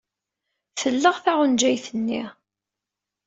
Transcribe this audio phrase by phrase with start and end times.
[0.79, 2.23] Telleɣ taɣenjayt-nni.